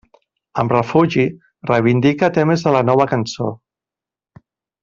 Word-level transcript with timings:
Amb 0.63 0.71
Refugi, 0.75 1.25
reivindica 1.71 2.31
temes 2.39 2.65
de 2.69 2.75
la 2.79 2.83
Nova 2.91 3.09
Cançó. 3.15 3.55